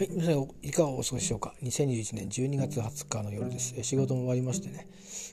[0.00, 3.74] はい、皆さんいかがお過ごしでしょうか？2021年12月20日の夜です。
[3.82, 4.88] 仕事も終わりましてね、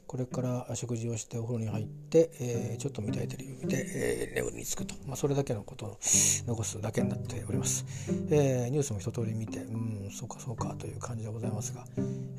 [0.08, 7.86] これから食事をしてお風呂に入って、えー、ちょっと見たいテレビを見て、えー、眠りにつくと、まあ、それだけのことを残すだけになっております。
[8.30, 11.86] えー、ニュースも一通り見て、うん、そうかそうかという感じでございますが、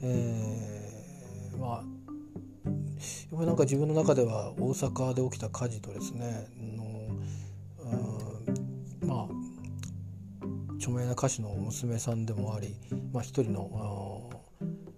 [0.03, 1.83] えー、まあやっ
[3.39, 6.47] ぱりなんか自分の中では大阪で起きた火事とですね
[10.89, 12.75] 著名な歌手の娘さんでもあり、
[13.13, 14.31] まあ、一人の、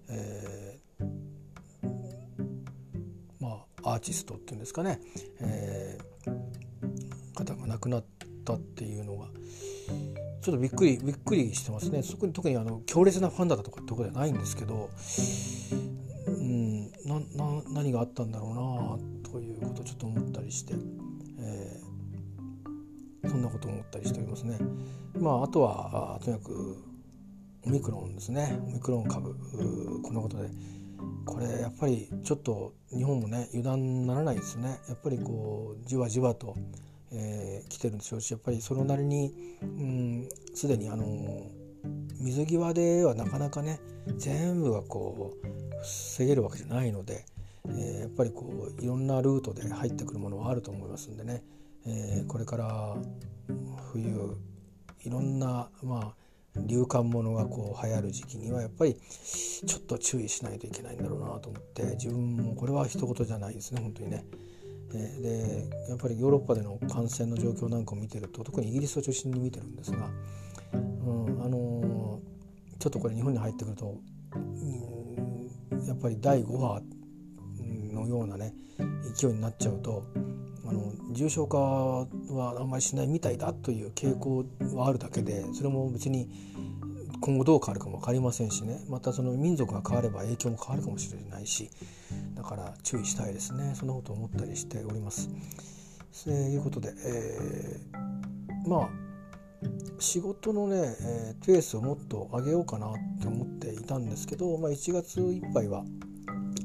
[0.08, 1.84] えー、
[3.40, 5.00] まあ、アーティストっていうんですかね、
[5.40, 8.04] えー、方が亡くなっ
[8.44, 9.26] たっていうのが
[10.42, 14.90] ちょっとびっくりびっくりしてますね特に特にあの強烈なファンだったとかってことではないんですけど、
[16.28, 18.54] うん、なな何があったんだろう
[19.24, 20.74] なということをちょっと思ったりして。
[23.60, 24.58] と思ったりしておりますね。
[25.18, 26.76] まあ、あとはとにかく
[27.66, 28.58] オミクロンですね。
[28.66, 29.34] オミクロン株。
[30.02, 30.48] こんなことで。
[31.24, 34.80] これやっぱりちょっと日本もね油断ならないですね。
[34.88, 36.56] やっぱりこうじわじわと、
[37.12, 39.32] えー、来てるんでしょうしやっぱりそれなりに
[40.54, 41.46] すで、うん、にあの
[42.18, 43.80] 水際ではなかなかね
[44.16, 45.46] 全部がこう
[45.82, 47.24] 防げるわけじゃないので、
[47.68, 51.42] えー、やっぱりこういろんなルートで入ってくるものはあると思いますんでね。
[51.86, 52.96] えー、これから
[53.92, 54.36] 冬
[55.02, 56.20] いろんなまあ
[56.56, 64.24] 流感ものがこう流行る時期にはやっぱりちょっと注意しないといけないんだろうなと思って自分もこれは一言じゃないですね本当にね。
[64.92, 70.10] でやっぱりヨーロッパでの感染の状況なんかを見てると特にイギリスを中心に見てるんですが、
[70.72, 72.20] うん、あの
[72.80, 73.94] ちょっとこれ日本に入ってくると、
[74.34, 74.38] う
[75.76, 76.82] ん、やっぱり第5波
[77.92, 78.52] のようなね
[79.14, 80.04] 勢いになっちゃうと
[80.70, 82.06] あの重症化は
[82.60, 84.44] あんまりしないみたいだという傾向
[84.76, 86.30] はあるだけでそれも別に
[87.20, 88.80] 今後どう変わるかも分かりませんしね。
[88.88, 91.70] またその民族が変われば影響も変わるかもしれないし
[92.34, 93.74] だから注意したいですね。
[93.74, 95.28] そんなことを思ったりしております。
[96.24, 98.88] ということで、えー、まあ
[99.98, 105.84] 仕事のね、えー、ペースをもっと上げようかなって思っていたんですけど、まあ、1月いっぱいは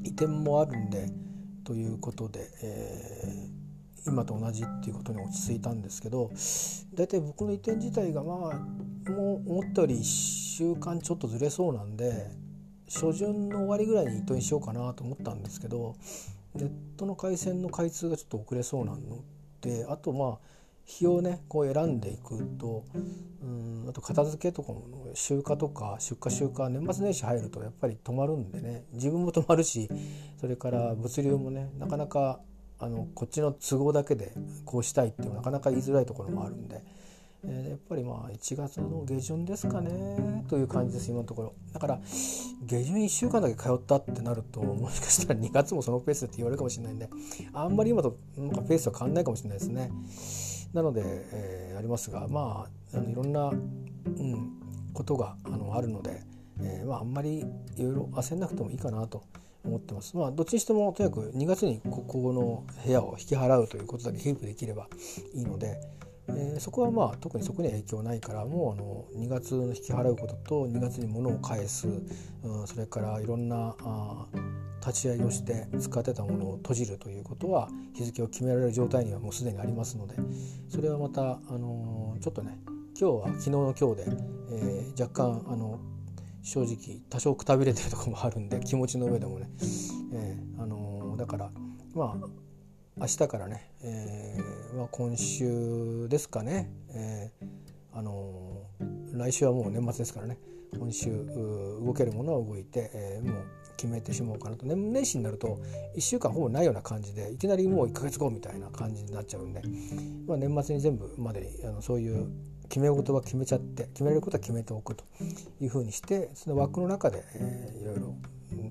[0.03, 1.09] 移転もあるんで
[1.65, 3.54] ということで、えー
[4.07, 6.31] 今と同じっていうことに落ち着いたんですけど
[6.93, 8.51] 大体僕の移転自体がま
[9.07, 12.29] あもう思ったより1週間ちょっとずれそうなんで
[12.87, 15.95] 初旬の終わりぐらいに移転しようかなと思ったんですけど
[16.53, 19.23] ネットの回線の開通がちょっと遅れそうなの
[19.61, 20.55] であとまあ
[20.85, 22.85] 日をねこう選んでいくと
[23.43, 29.89] うんあと片付けとかも集荷とか出荷集荷年末年始入るとやっぱり止まるんでね自分も止まるし
[30.39, 32.39] それから物流もねなかなか
[32.79, 34.33] あのこっちの都合だけで
[34.65, 36.83] こうしたいってなかなか言いづらいところもあるんで、
[37.45, 41.53] えー、やっぱりまあ1月の下旬ですかねという感じです今のところ。
[41.73, 41.99] だから
[42.65, 47.09] 下旬1週間だけ通ったってなるともしかしたら2月もそのペースって言われるかもしれないんで
[47.53, 49.91] あんまり今となんかペースは変わんないかもしれないですね。
[50.73, 54.51] なので、えー、ありますがまああのいろんな、うん、
[54.93, 56.23] ことがあのあるので、
[56.59, 57.43] えーまあ、あんまりい
[57.83, 59.23] ろいろ焦んなくてもいいかなと。
[59.65, 60.15] 思ってます。
[60.15, 64.87] まあどっちにしてもとにかく2月にここの部屋を引き払うということだけキープできれば
[65.33, 65.79] いいので、
[66.29, 74.25] えー、そこはまあ特にそこには影響ないからもうあの2月の引き払うことと2月に物を返す、うん、それからいろんなあ
[74.85, 80.15] 立ち会いをして使ってたものを閉じるということは日付を決められる状態にはもうすでにありますので
[80.69, 82.59] それはまた、あのー、ちょっとね
[82.99, 84.17] 今日は昨日の今日で、
[84.51, 85.79] えー、若干あの
[86.45, 89.49] 正直多少くたびれてるとこもあるんで気持ちの上でもね、
[90.13, 91.49] えー、あのー、だから
[91.95, 92.27] まあ
[92.97, 100.37] 明日からね、えーまあ、今週ですかね、えー、あのー、来週はもう年末ですからね。
[100.77, 103.43] 今週動けるものは動いて、えー、もう
[103.77, 104.65] 決めてしまおうかなと。
[104.65, 105.59] 年年始になると
[105.95, 109.61] 1週間ほぼないような感じでいきなりもう1ヶ月後みたいな感じになっちゃうんで、
[110.27, 112.27] まあ、年末に全部までにあのそういう
[112.67, 115.03] 決め事は決めちゃって決めれることは決めておくと
[115.61, 118.15] いうふうにしてその枠の中で、えー、いろいろ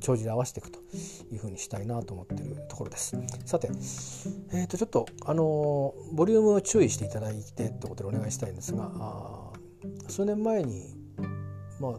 [0.00, 0.78] 帳尻合わせていくと
[1.32, 3.16] いうふうにしたいなと思ってるところです。
[3.44, 3.68] さて、
[4.52, 9.52] えー、とちょっとあのボリュームを注意していただいてってことでお願いしたいんですがあ
[10.08, 10.94] 数年前に
[11.80, 11.98] ま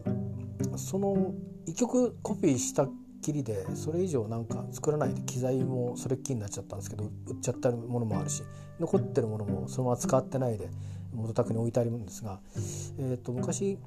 [0.74, 1.34] あその
[1.66, 2.88] 一曲コピーした
[3.26, 8.42] きりでそれ以上なんか作らないで機材もそれっきりになっちゃったんですけど売っちゃったものもあるし
[8.78, 10.70] 残ってるものもそのまま使ってないで
[11.16, 12.40] 元宅に置いてあるんですが、
[12.98, 13.78] えー、と昔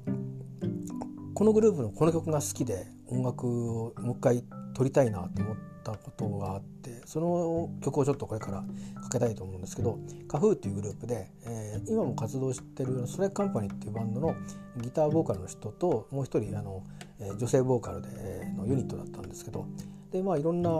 [1.34, 4.44] このグループのこの曲が好きで音楽をもう一回
[4.74, 8.58] 撮りたいなと思ってったことがあってその曲をちょっとこれから
[9.02, 9.98] かけたいと思うんですけど
[10.28, 14.36] カフーっていうグループで、えー、今も活動してるストライクカンパニーっていうバンドの
[14.76, 16.84] ギターボーカルの人ともう一人あの、
[17.18, 18.08] えー、女性ボーカルで、
[18.56, 19.66] のユニットだったんですけど
[20.12, 20.70] でまあいろんな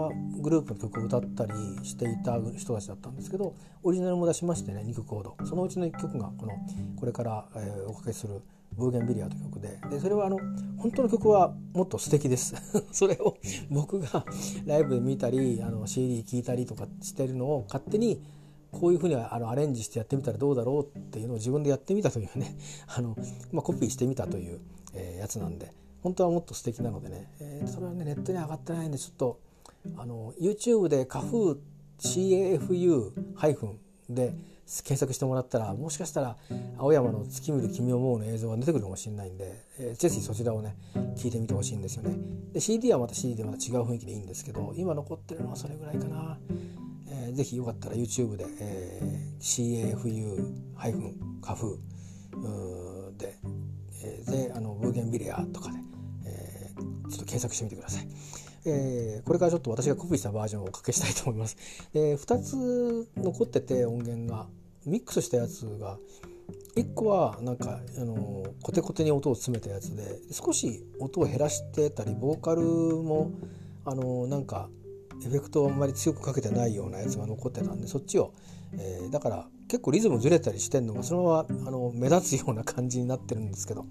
[0.41, 1.53] グループの曲を歌ったり
[1.85, 5.37] していた人たちだったんですけどオリジナルも出しましてね2曲ほど。
[5.45, 6.53] そのうちの1曲がこの
[6.99, 8.43] これから、えー、おかけする
[8.81, 9.79] 「ブーゲンビリアという曲で。
[9.91, 10.39] でそれはあの
[10.79, 12.55] 本当の曲はもっと素敵です。
[12.91, 13.37] それを
[13.71, 14.25] 僕が
[14.65, 18.23] ライブで見たりあの CD 聴いたりとかしてるのを勝手に
[18.73, 22.57] こういうふうにあのアレンジしてやってみたらどうだろうっていうのを自分でやってみたというね
[22.87, 23.17] あの、
[23.53, 24.61] まあ、コピーしてみたという、
[24.95, 25.73] えー、やつなんで
[26.03, 29.39] 本当はもっと素敵なのでね、えー、それはねネットに上がってないんでちょっと
[29.97, 31.59] あの YouTube で CAFU
[31.99, 33.13] CAFU
[34.09, 34.35] で
[34.79, 36.37] 検索してもらったらもしかしたら
[36.79, 40.77] 青山の月見る君を思うの映像が出てくるかもしれないんで、えー、ぜひそちらをね
[41.17, 42.17] 聞いてみてほしいんですよね。
[42.53, 46.39] で CD はまた CD でまた違う雰囲気でいいんですけど今残ってるのはそれぐらいかな、
[47.11, 51.79] えー、ぜひよかったら YouTube で、えー、CAFU-CAFU
[53.19, 53.37] で、
[54.05, 55.79] えー、であのブーゲンビレアとかで、
[56.27, 58.09] えー、ちょっと検索してみてください。
[58.67, 61.57] えー、これからちょっと私がコピーしたバージョンをおかけしたいと思います。
[61.93, 64.47] で2つ残ってて音源が。
[64.87, 65.99] ミックスしたやつが
[66.77, 73.33] 1個はなんかあのコテコテに音を詰めたやつで少し音を減らしてたりボーカルも
[73.85, 74.69] あのなんか
[75.25, 78.33] エフェクトをあんまり強くかけてないようなやつが残ってたんでそっちを、
[78.73, 83.85] えー、だから結構リズムずれたりしてんのがそのままあの目立つような感じになってるんですけど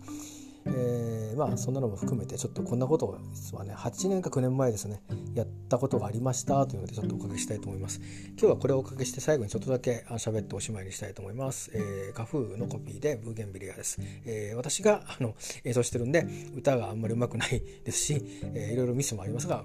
[0.65, 5.01] えー、まあそんなのも含めてちょっとこんなことを実はね8年か9年前ですね
[5.33, 8.01] やったことがありましたというのでちょっとおかけしたいと思います。
[8.39, 16.25] 今日はこれをおかけして最後にちょっとだけ喋っておしまいにしたいと思います、えー、カフーのコピーでブーゲンビリアです、えー、私があの演奏してるんで
[16.56, 18.21] 歌があんまり上手くないですし、
[18.53, 19.63] えー、いろいろミスもありますが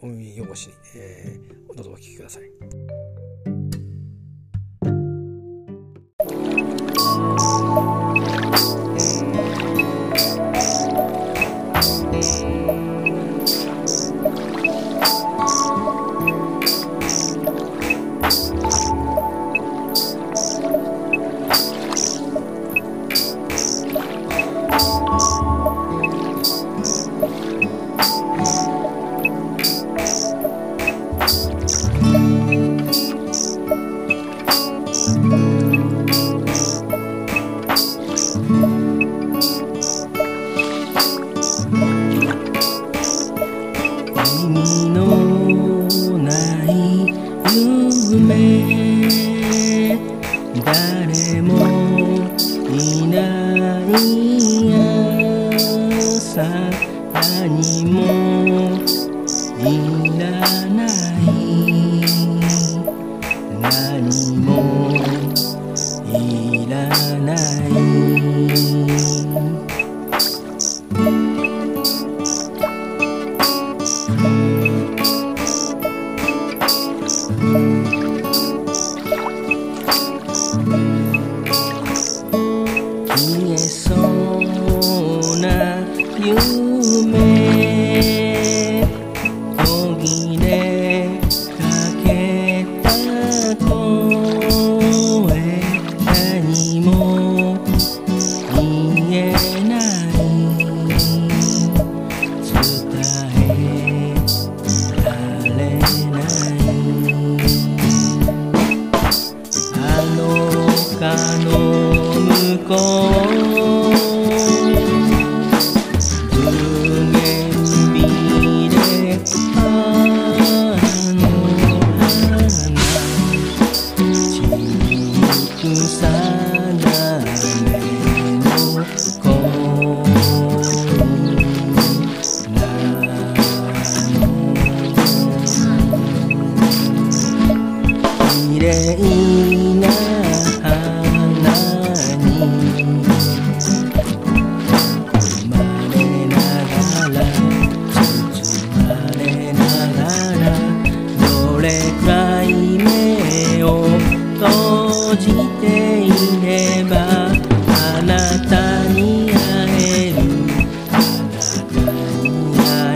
[0.00, 3.03] お耳汚しに、えー、どうぞお聴きください。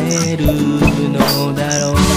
[0.09, 2.08] れるのだろう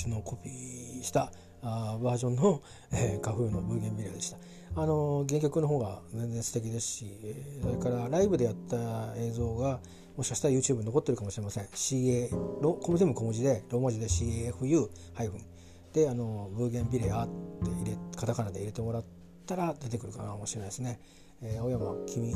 [0.00, 1.30] 私のコピーした
[1.62, 4.38] あーバージョンの、えー、花風のブーゲンビリアでした。
[4.74, 7.06] あの原曲の方が全然素敵ですし、
[7.60, 9.78] それからライブでやった映像が
[10.16, 11.64] もしかしたら YouTube に残ってるかもしれません。
[11.64, 12.30] CA
[12.62, 14.88] ロコ全部小文字でローマ字で CAFU
[15.92, 17.28] であのブーゲンビリアっ
[17.62, 19.04] て入れカタカナで入れてもらっ
[19.44, 20.98] たら出てくるかもしれないですね。
[21.42, 22.34] えー青山君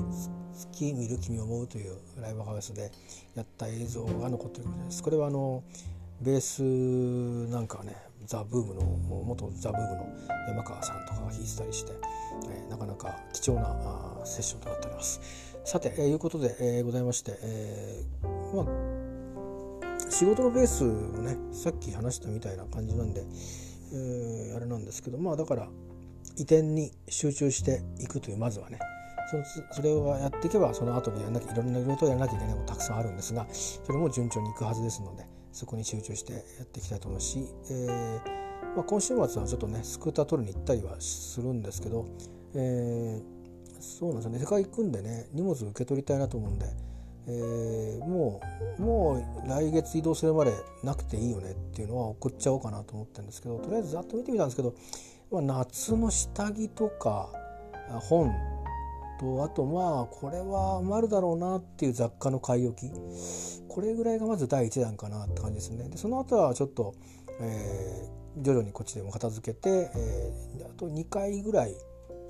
[0.55, 2.91] 月見る君思うというライブハウスで
[3.35, 5.03] やった映像が残ってるかもしれないです。
[5.03, 5.63] これはあの
[6.25, 6.63] ベース
[7.53, 8.83] なんかはねザ・ブームの
[9.25, 10.07] 元ザ・ブームの
[10.49, 11.93] 山川さんとかが弾いてたりして、
[12.51, 13.77] えーなかなか貴重な
[14.25, 15.21] セッションとなっております。
[15.65, 23.23] さて、えーいうことで、えーございまして、えーまあ仕事のベースもねさっき話したみたいな感じなんで、
[23.93, 25.69] えーあれなんですけどまあだから
[26.37, 28.79] 移転に集中していくというまずはね
[29.31, 42.07] そのそれをやっていけばその後にやらなきゃいろんなルートをやらなきゃいけないことたくさんあるんですがそれも順調にいくはずですのでそこに集中してやっていきたいと思うし、えーまあ、今週末はちょっとねスクーター取りに行ったりはするんですけど、
[42.55, 43.35] えー
[43.81, 44.39] そうなんですよね。
[44.39, 46.67] 世界行くんでね荷物受け取りたいなと思うんで、
[47.27, 48.41] えーも
[48.79, 54.75] うもう来月移動するまでなくていいよねっていうのは送っちゃおうかなと思ってるんですけどとりあえずざっと見てみたんですけど、
[55.31, 57.29] まあ、夏の下着とか
[57.91, 58.33] あ本
[59.19, 62.93] とあとまあこれは余るだろうなっていう雑貨の買い置き
[63.69, 65.89] これぐらいがまず第一弾かなって感じですね。
[65.89, 66.95] でその後はちょっと、
[67.41, 71.75] えー徐々にこっちでも片付けて、えーあと2回ぐらい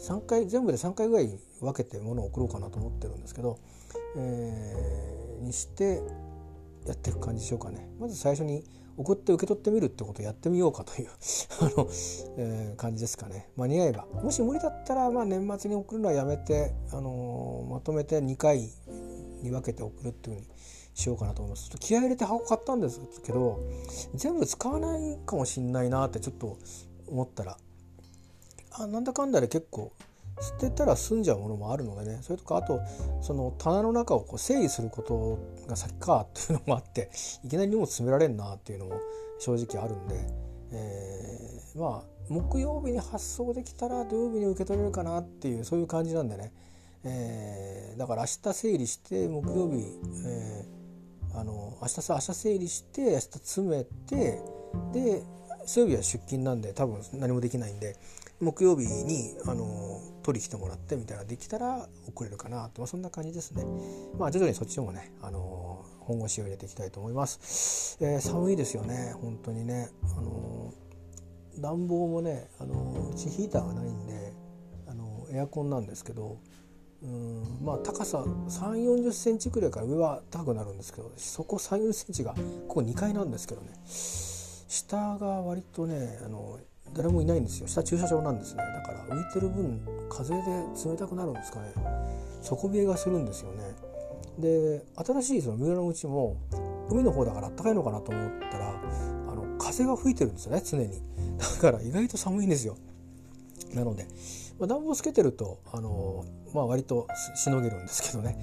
[0.07, 3.59] 3回全部で3回ぐらい分けて物を送ろうかなと思ってるんですけど、
[4.19, 6.03] えーにして
[6.87, 7.89] やっていく感じでしょうかね。
[7.99, 8.65] まず最初に
[8.97, 11.09] 送って受け取ってみるってことをやってみようかという
[11.61, 11.89] あの、
[12.39, 13.51] えー感じですかね。
[13.57, 14.07] 間に合えば。
[14.23, 18.69] もし無理だったら、まあ、年末に送るのはやめて、あのーまとめて2回
[19.43, 20.49] に分けて送るっていうふうに
[20.95, 21.65] しようかなと思います。
[21.65, 23.61] ちょっと気合い入れて箱買ったんですけど
[24.15, 26.57] 全部使わないかもしんないなってちょっと
[27.09, 27.57] 思ったら
[28.71, 29.93] あなんだかんだで結構
[30.41, 32.19] 捨てたら済んじゃうものもあるのでね。
[32.23, 32.81] それとかあと
[33.21, 35.39] その棚の中をこう整理すること
[35.69, 37.11] が先かっていうのもあって
[37.45, 38.95] いきなり荷物詰められんなっていうのも
[39.39, 40.17] 正直あるんで、
[40.73, 46.53] えーまあ木曜日に発送できたら土曜日に受け取れるかなっていうそういう感じなんでね、
[47.05, 54.41] えーだから明日整理して木曜日、えーあの明日さ明日整理して明日詰めて
[54.93, 55.23] で
[55.67, 57.97] 水曜日は出勤なんで多分何もできないんで。
[58.41, 63.65] 木曜日にあの取り来てもらってみたいなできたら送れるかなと、まあ、そんな感じですね。
[64.19, 67.99] まあ徐々にそっちもねあの本腰を入れていきたいと思います。
[68.01, 69.91] えー寒いですよね本当にね。
[70.17, 70.73] あの
[71.59, 74.33] 暖房もねあのうちヒーターがないんで
[74.89, 76.39] あのエアコンなんですけど
[77.03, 82.35] うんまあ高さ3 4 0センチくらいから上は高くなるんですけどそこ3 4 0センチが
[82.67, 86.59] ここ2階なんですけどね下が割とねあの
[86.93, 87.67] 誰もいないんですよ。
[87.67, 88.63] 下駐車場なんですね。
[88.63, 90.41] だから浮いてる分風で
[90.85, 91.73] 冷たくなるんですかね。
[92.43, 93.75] 底冷えがするんですよね。
[94.39, 96.37] で新しいその三浦のうちも
[96.91, 101.01] 海の方だから暖かいのかなと思ったらあの風が吹いてるんですよね常に。
[101.39, 102.77] だから意外と寒いんですよ。
[103.75, 104.07] なので、
[104.59, 108.37] まあ、暖房つけてるとあの、まあ、割としのげるんですけどね、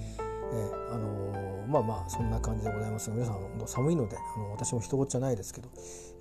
[0.53, 5.69] え、あのまあまあそんな感じでございますが皆さん寒いのであの私も一言じゃないですけど、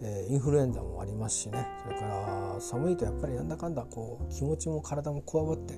[0.02, 1.66] えー、インフルエンザもありますしね。
[1.84, 5.75] それから寒いとやっぱりなんだかんだこう気持ちも体もこわばって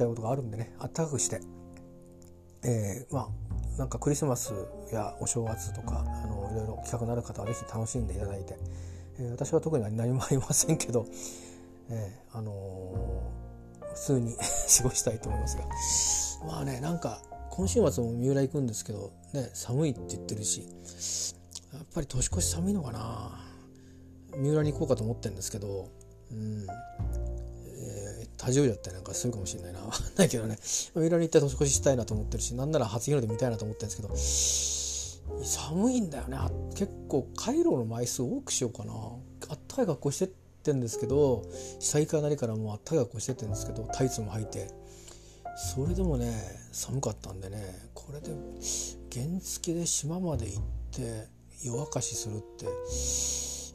[0.00, 1.40] ちゃうことがあるんでねあったかくして、
[2.64, 3.28] えー、ま
[3.76, 4.52] あなんかクリスマス
[4.92, 8.58] やお正月とかあのいろいろ企画のある方は是非楽しんでいただいて、
[9.18, 11.06] えー、私は特に何もありませんけど、
[11.88, 13.22] えー、あの、
[13.94, 15.64] 普通に 過ごしたいと思いますが。
[16.46, 17.20] まあねなんか
[17.60, 20.62] 今週末も三浦行くんですけど、ね、寒いって言ってるし
[21.74, 23.38] やっぱり年越し寒いのかな。
[24.34, 25.90] 三浦に行こうかと思ってるんですけど、
[26.32, 26.62] うん。
[26.62, 29.80] えー、多重だったりなんかするかもしれないな。
[29.80, 30.56] 分かんないけどね。
[30.62, 36.38] 三浦に行って年越ししたいなと思ってるしなんなら初日の出見たいなと思ってるんですけど寒いんだよね。
[36.76, 38.94] 結構カイロの枚数多くしようかな。
[38.94, 40.28] あったかい格好してっ
[40.62, 41.42] てんですけど
[41.78, 44.79] 下行かなりからもうあったかい格好してってんですけどタイツも履いて。
[45.60, 46.32] それでもね
[46.72, 47.62] 寒かったんでね
[47.94, 48.30] これで
[49.12, 51.28] 原付で島まで行って
[51.62, 52.66] 夜明かしするって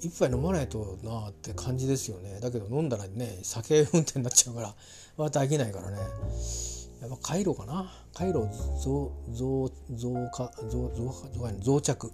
[0.02, 2.40] 一杯飲まないとなって感じですよね。
[2.42, 4.76] だけど飲んだらね酒運転になっちゃうから
[5.18, 5.98] また飽きないからね。
[7.02, 7.92] やっぱ回路かな？
[8.14, 8.48] 回路
[8.82, 12.12] 増増増加増増増増着。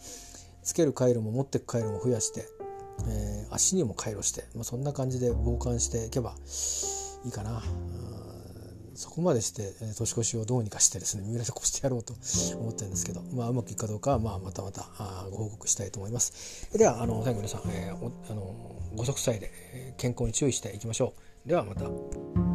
[0.62, 2.48] つける回路も持ってく回路も増やして、
[3.06, 6.34] えー、足にも回路して、まあ、そんな感じで傍観していけば
[7.24, 7.62] いいかな。
[8.96, 12.14] そこまでして、年越しをどうにかしてですね三浦で越してやろうと
[12.58, 22.45] 思ってるんですけど、まあ、うまくいくかどうかは、まあ、またまたあご報告したいと思いますではあの最後皆さん、えー、あのご息災で健康に注意していきましょうではまた。